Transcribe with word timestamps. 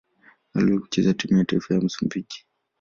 Aliwahi 0.53 0.79
kucheza 0.81 1.13
timu 1.13 1.37
ya 1.39 1.45
taifa 1.45 1.73
ya 1.75 1.81
Msumbiji. 1.81 2.45